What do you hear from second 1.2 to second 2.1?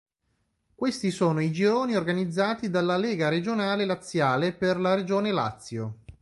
i gironi